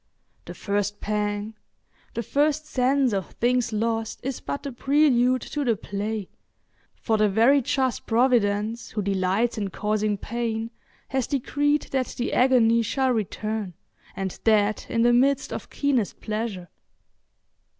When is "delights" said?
9.03-9.59